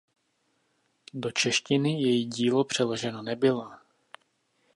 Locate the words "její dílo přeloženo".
2.01-3.21